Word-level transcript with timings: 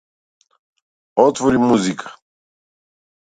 Отвори 1.25 1.57
Музика. 1.57 2.15